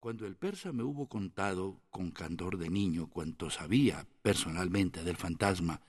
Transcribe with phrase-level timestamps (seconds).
[0.00, 5.82] Cuando el persa me hubo contado con candor de niño cuanto sabía personalmente del fantasma,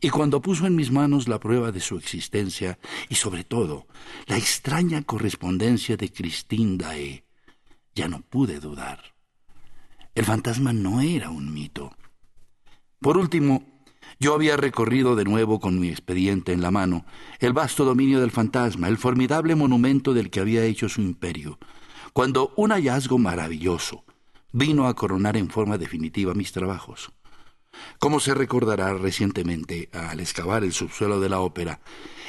[0.00, 3.88] y cuando puso en mis manos la prueba de su existencia y sobre todo
[4.28, 7.24] la extraña correspondencia de Christine Dae,
[7.96, 9.16] ya no pude dudar.
[10.14, 11.96] El fantasma no era un mito.
[13.00, 13.82] Por último,
[14.20, 17.06] yo había recorrido de nuevo con mi expediente en la mano
[17.40, 21.58] el vasto dominio del fantasma, el formidable monumento del que había hecho su imperio,
[22.18, 24.02] cuando un hallazgo maravilloso
[24.50, 27.12] vino a coronar en forma definitiva mis trabajos.
[28.00, 31.78] Como se recordará recientemente, al excavar el subsuelo de la ópera,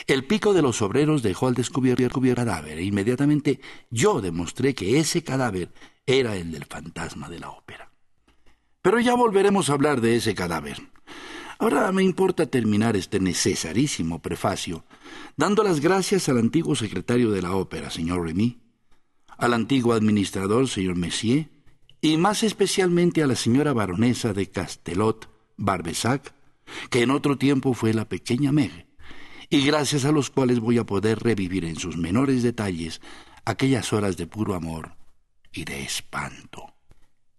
[0.05, 4.99] el pico de los obreros dejó al descubierto el cadáver e inmediatamente yo demostré que
[4.99, 5.73] ese cadáver
[6.05, 7.91] era el del fantasma de la ópera.
[8.83, 10.77] Pero ya volveremos a hablar de ese cadáver.
[11.57, 14.85] Ahora me importa terminar este necesarísimo prefacio
[15.35, 18.68] dando las gracias al antiguo secretario de la ópera, señor Remy,
[19.39, 21.49] al antiguo administrador, señor Messier,
[22.01, 26.33] y más especialmente a la señora baronesa de Castelot Barbesac,
[26.89, 28.87] que en otro tiempo fue la pequeña Meg,
[29.49, 33.01] y gracias a los cuales voy a poder revivir en sus menores detalles
[33.45, 34.95] aquellas horas de puro amor
[35.51, 36.73] y de espanto.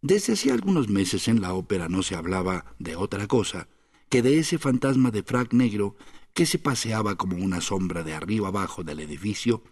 [0.02, 3.68] Desde hacía algunos meses en la ópera no se hablaba de otra cosa
[4.08, 5.94] que de ese fantasma de frac negro
[6.32, 9.62] que se paseaba como una sombra de arriba abajo del edificio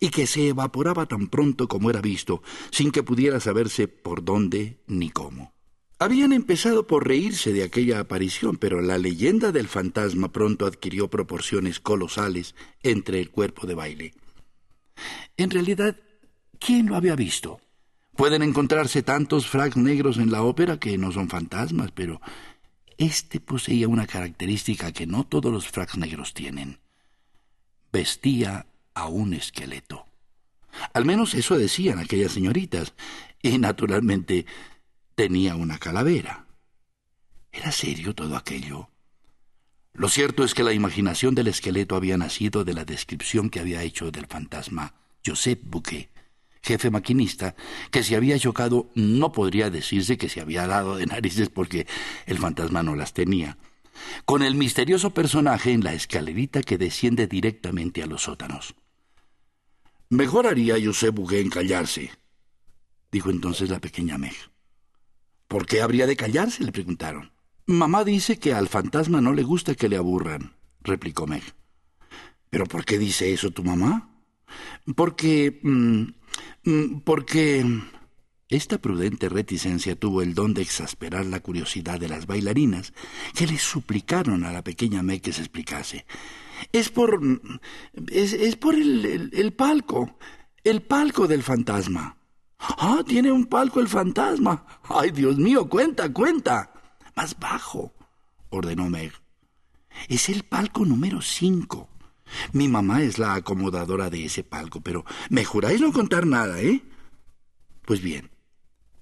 [0.00, 4.80] y que se evaporaba tan pronto como era visto, sin que pudiera saberse por dónde
[4.86, 5.54] ni cómo.
[6.00, 11.80] Habían empezado por reírse de aquella aparición, pero la leyenda del fantasma pronto adquirió proporciones
[11.80, 14.14] colosales entre el cuerpo de baile.
[15.36, 15.96] En realidad,
[16.60, 17.60] ¿quién lo había visto?
[18.14, 22.20] Pueden encontrarse tantos fracs negros en la ópera que no son fantasmas, pero
[22.96, 26.78] este poseía una característica que no todos los fracs negros tienen.
[27.92, 28.66] Vestía
[28.98, 30.06] a un esqueleto.
[30.92, 32.94] Al menos eso decían aquellas señoritas,
[33.42, 34.46] y naturalmente
[35.14, 36.46] tenía una calavera.
[37.52, 38.90] ¿Era serio todo aquello?
[39.94, 43.82] Lo cierto es que la imaginación del esqueleto había nacido de la descripción que había
[43.82, 46.10] hecho del fantasma Joseph Bouquet,
[46.62, 47.56] jefe maquinista,
[47.90, 51.86] que si había chocado no podría decirse que se había dado de narices porque
[52.26, 53.58] el fantasma no las tenía,
[54.24, 58.74] con el misterioso personaje en la escalerita que desciende directamente a los sótanos.
[60.10, 62.10] Mejor haría José Bouguet en callarse,
[63.12, 64.34] dijo entonces la pequeña Meg.
[65.48, 66.64] ¿Por qué habría de callarse?
[66.64, 67.32] le preguntaron.
[67.66, 71.42] Mamá dice que al fantasma no le gusta que le aburran, replicó Meg.
[72.48, 74.10] ¿Pero por qué dice eso tu mamá?
[74.96, 75.60] Porque...
[75.62, 76.02] Mm,
[76.64, 77.66] mm, porque...
[78.50, 82.94] Esta prudente reticencia tuvo el don de exasperar la curiosidad de las bailarinas,
[83.34, 86.06] que le suplicaron a la pequeña Meg que se explicase.
[86.72, 87.20] Es por.
[88.10, 90.18] es, por el, el, palco.
[90.64, 92.16] El palco del fantasma.
[92.58, 94.64] Ah, tiene un palco el fantasma.
[94.84, 96.72] Ay, Dios mío, cuenta, cuenta.
[97.14, 97.94] Más bajo,
[98.50, 99.12] ordenó Meg.
[100.08, 101.88] Es el palco número cinco.
[102.52, 106.82] Mi mamá es la acomodadora de ese palco, pero me juráis no contar nada, ¿eh?
[107.84, 108.30] Pues bien,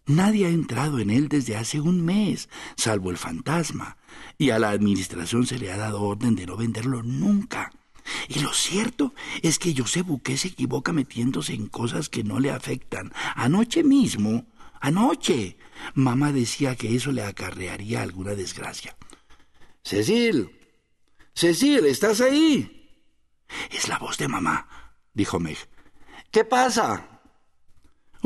[0.07, 3.97] Nadie ha entrado en él desde hace un mes, salvo el fantasma,
[4.39, 7.73] y a la administración se le ha dado orden de no venderlo nunca.
[8.29, 12.53] Y lo cierto es que José Buque se equivoca metiéndose en cosas que no le
[12.53, 13.13] afectan.
[13.35, 14.47] Anoche mismo,
[14.81, 15.57] anoche,
[15.95, 18.97] mamá decía que eso le acarrearía alguna desgracia.
[19.83, 20.51] Cecil,
[21.35, 22.89] Cecil, ¿estás ahí?
[23.71, 24.69] Es la voz de mamá,
[25.13, 25.59] dijo Meg.
[26.31, 27.16] ¿Qué pasa?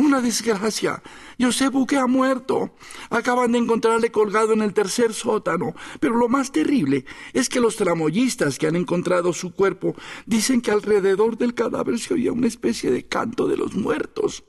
[0.00, 1.02] Una desgracia.
[1.38, 2.74] José Buque ha muerto.
[3.10, 5.74] Acaban de encontrarle colgado en el tercer sótano.
[6.00, 9.94] Pero lo más terrible es que los tramoyistas que han encontrado su cuerpo
[10.24, 14.42] dicen que alrededor del cadáver se oía una especie de canto de los muertos.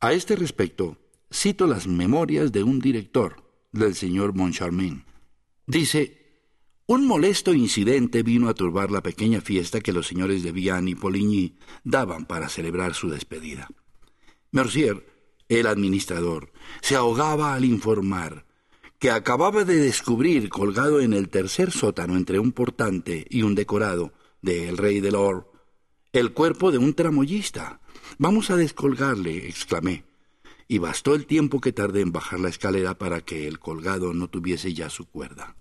[0.00, 0.96] A este respecto,
[1.30, 5.04] cito las memorias de un director, del señor Moncharmin.
[5.66, 6.16] Dice
[6.86, 10.94] un molesto incidente vino a turbar la pequeña fiesta que los señores de Vian y
[10.94, 13.68] Poligny daban para celebrar su despedida.
[14.50, 15.06] Mercier,
[15.48, 18.46] el administrador, se ahogaba al informar
[18.98, 24.12] que acababa de descubrir colgado en el tercer sótano entre un portante y un decorado
[24.42, 25.48] de El Rey del Or
[26.12, 27.80] el cuerpo de un tramoyista.
[28.18, 30.04] Vamos a descolgarle, exclamé,
[30.66, 34.28] y bastó el tiempo que tardé en bajar la escalera para que el colgado no
[34.28, 35.56] tuviese ya su cuerda.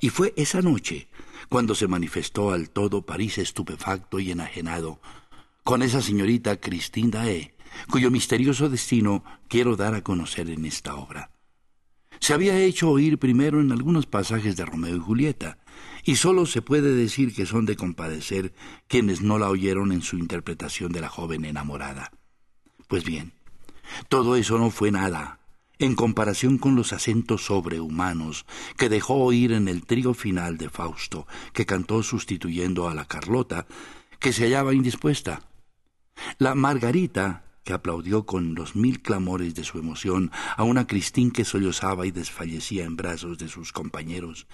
[0.00, 1.08] Y fue esa noche
[1.48, 5.00] cuando se manifestó al todo París estupefacto y enajenado,
[5.64, 7.54] con esa señorita Christine Dae,
[7.90, 11.30] cuyo misterioso destino quiero dar a conocer en esta obra.
[12.20, 15.58] Se había hecho oír primero en algunos pasajes de Romeo y Julieta,
[16.04, 18.52] y sólo se puede decir que son de compadecer
[18.88, 22.12] quienes no la oyeron en su interpretación de la joven enamorada.
[22.88, 23.32] Pues bien,
[24.08, 25.40] Todo eso no fue nada
[25.78, 28.46] en comparación con los acentos sobrehumanos
[28.76, 33.66] que dejó oír en el trío final de Fausto, que cantó sustituyendo a la Carlota,
[34.20, 35.42] que se hallaba indispuesta.
[36.38, 41.44] La Margarita, que aplaudió con los mil clamores de su emoción a una Cristín que
[41.44, 44.46] sollozaba y desfallecía en brazos de sus compañeros,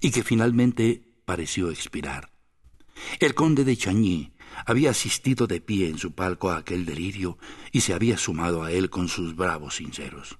[0.00, 2.30] y que finalmente pareció expirar.
[3.20, 4.32] El conde de Chagny
[4.66, 7.38] había asistido de pie en su palco a aquel delirio
[7.72, 10.38] y se había sumado a él con sus bravos sinceros.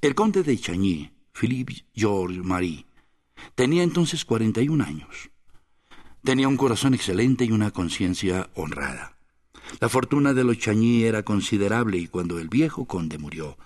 [0.00, 2.86] El conde de Chagny, Philippe Georges Marie,
[3.54, 5.30] tenía entonces cuarenta y un años.
[6.24, 9.16] Tenía un corazón excelente y una conciencia honrada.
[9.80, 13.56] La fortuna de los Chagny era considerable y cuando el viejo conde murió,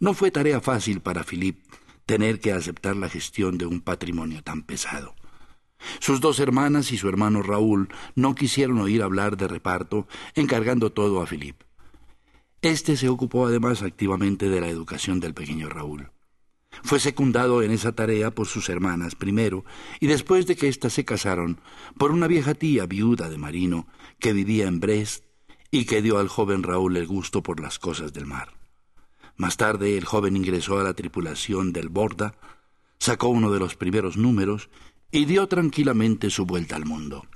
[0.00, 1.62] no fue tarea fácil para Philippe
[2.06, 5.14] tener que aceptar la gestión de un patrimonio tan pesado.
[5.98, 11.20] Sus dos hermanas y su hermano Raúl no quisieron oír hablar de reparto, encargando todo
[11.20, 11.66] a Philippe.
[12.62, 16.10] Este se ocupó además activamente de la educación del pequeño Raúl.
[16.82, 19.64] Fue secundado en esa tarea por sus hermanas primero
[20.00, 21.60] y después de que éstas se casaron
[21.96, 23.86] por una vieja tía viuda de Marino
[24.18, 25.25] que vivía en Brest
[25.76, 28.54] y que dio al joven Raúl el gusto por las cosas del mar.
[29.36, 32.34] Más tarde el joven ingresó a la tripulación del Borda,
[32.98, 34.70] sacó uno de los primeros números
[35.10, 37.26] y dio tranquilamente su vuelta al mundo.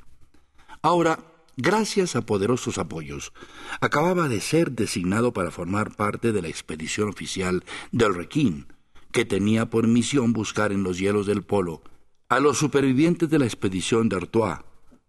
[0.81, 1.19] Ahora,
[1.59, 3.35] gracias a poderosos apoyos,
[3.83, 7.63] acababa de ser designado para formar parte de la expedición oficial
[7.93, 8.69] del Requín,
[9.13, 11.83] que tenía por misión buscar en los hielos del polo
[12.31, 14.61] a los supervivientes de la expedición de Artois,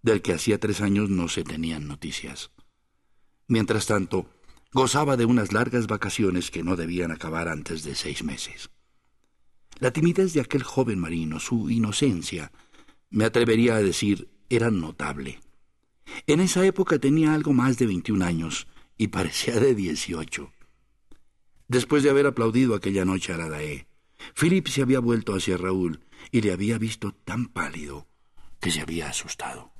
[0.01, 2.51] del que hacía tres años no se tenían noticias.
[3.51, 4.30] Mientras tanto,
[4.71, 8.69] gozaba de unas largas vacaciones que no debían acabar antes de seis meses.
[9.77, 12.53] La timidez de aquel joven marino, su inocencia,
[13.09, 15.42] me atrevería a decir, era notable.
[16.27, 18.68] En esa época tenía algo más de veintiún años
[18.98, 20.53] y parecía de dieciocho.
[21.68, 23.86] Después de haber aplaudido aquella noche a la Dae,
[24.33, 28.07] Philip se había vuelto hacia Raúl y le había visto tan pálido
[28.62, 29.70] que se había asustado.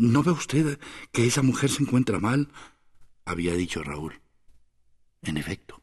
[0.00, 0.80] ¿No ve usted
[1.12, 2.48] que esa mujer se encuentra mal?
[3.26, 4.22] había dicho Raúl.
[5.20, 5.82] En efecto,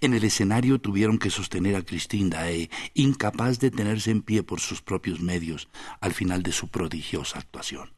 [0.00, 4.58] en el escenario tuvieron que sostener a Christine Dae, incapaz de tenerse en pie por
[4.58, 5.68] sus propios medios
[6.00, 7.92] al final de su prodigiosa actuación.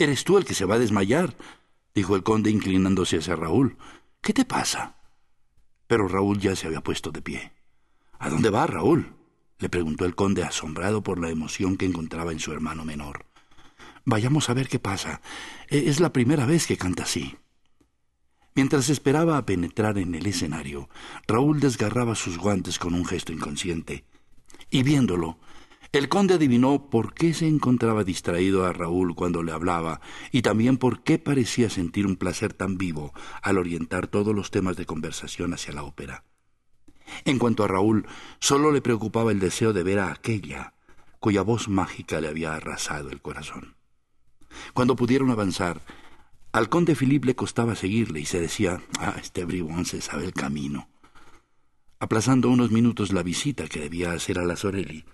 [0.00, 1.36] Eres tú el que se va a desmayar,
[1.94, 3.78] dijo el conde inclinándose hacia Raúl.
[4.20, 4.96] ¿Qué te pasa?
[5.86, 7.52] Pero Raúl ya se había puesto de pie.
[8.18, 9.14] ¿A dónde va, Raúl?
[9.60, 13.29] le preguntó el conde asombrado por la emoción que encontraba en su hermano menor.
[14.04, 15.20] Vayamos a ver qué pasa.
[15.68, 17.36] E-, es la primera vez que canta así.
[18.54, 20.88] Mientras esperaba a penetrar en el escenario,
[21.26, 24.04] Raúl desgarraba sus guantes con un gesto inconsciente.
[24.70, 25.38] Y viéndolo,
[25.92, 30.00] el conde adivinó por qué se encontraba distraído a Raúl cuando le hablaba
[30.30, 33.12] y también por qué parecía sentir un placer tan vivo
[33.42, 36.24] al orientar todos los temas de conversación hacia la ópera.
[37.24, 38.06] En cuanto a Raúl,
[38.38, 40.74] solo le preocupaba el deseo de ver a aquella
[41.18, 43.79] cuya voz mágica le había arrasado el corazón.
[44.74, 45.80] Cuando pudieron avanzar,
[46.52, 50.32] al conde Philippe le costaba seguirle y se decía, ah, este bribón se sabe el
[50.32, 50.88] camino.
[51.98, 55.04] Aplazando unos minutos la visita que debía hacer a la Sorelli,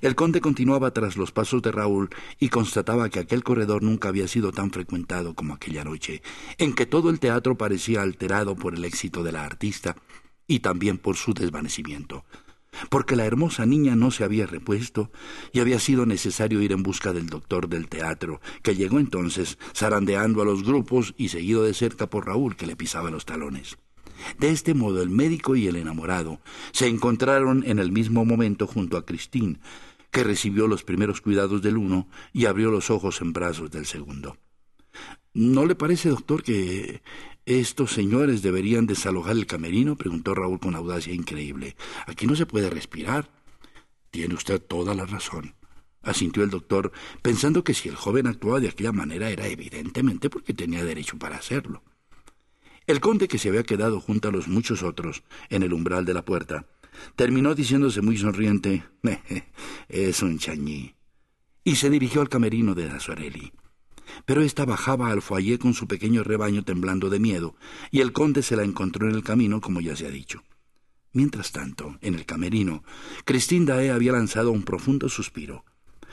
[0.00, 2.10] el conde continuaba tras los pasos de Raúl
[2.40, 6.22] y constataba que aquel corredor nunca había sido tan frecuentado como aquella noche,
[6.58, 9.96] en que todo el teatro parecía alterado por el éxito de la artista
[10.46, 12.24] y también por su desvanecimiento
[12.90, 15.10] porque la hermosa niña no se había repuesto
[15.52, 20.42] y había sido necesario ir en busca del doctor del teatro, que llegó entonces zarandeando
[20.42, 23.78] a los grupos y seguido de cerca por Raúl, que le pisaba los talones.
[24.38, 26.40] De este modo el médico y el enamorado
[26.72, 29.60] se encontraron en el mismo momento junto a Cristín,
[30.10, 34.38] que recibió los primeros cuidados del uno y abrió los ojos en brazos del segundo.
[35.36, 37.02] ¿No le parece, doctor, que
[37.44, 39.94] ¿Estos señores deberían desalojar el camerino?
[39.94, 41.76] preguntó Raúl con audacia increíble.
[42.06, 43.28] Aquí no se puede respirar.
[44.10, 45.54] Tiene usted toda la razón,
[46.00, 46.90] asintió el doctor,
[47.20, 51.36] pensando que si el joven actuaba de aquella manera era evidentemente porque tenía derecho para
[51.36, 51.82] hacerlo.
[52.86, 56.14] El conde, que se había quedado junto a los muchos otros en el umbral de
[56.14, 56.66] la puerta,
[57.14, 58.84] terminó diciéndose muy sonriente
[59.90, 60.94] Es un chañí.
[61.62, 63.52] y se dirigió al camerino de Dazuarelli
[64.24, 67.56] pero ésta bajaba al foyer con su pequeño rebaño temblando de miedo,
[67.90, 70.42] y el conde se la encontró en el camino, como ya se ha dicho.
[71.12, 72.84] Mientras tanto, en el camerino,
[73.24, 75.64] Christine Dae había lanzado un profundo suspiro.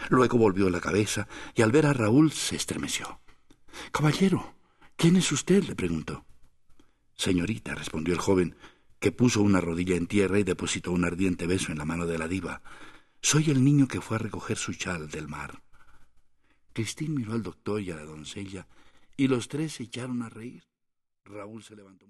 [0.09, 3.19] Luego volvió la cabeza y al ver a Raúl se estremeció.
[3.91, 4.55] Caballero,
[4.95, 5.63] ¿quién es usted?
[5.63, 6.25] le preguntó.
[7.15, 8.55] Señorita, respondió el joven,
[8.99, 12.17] que puso una rodilla en tierra y depositó un ardiente beso en la mano de
[12.17, 12.61] la diva.
[13.21, 15.61] Soy el niño que fue a recoger su chal del mar.
[16.73, 18.67] Cristín miró al doctor y a la doncella,
[19.15, 20.63] y los tres se echaron a reír.
[21.23, 22.07] Raúl se levantó.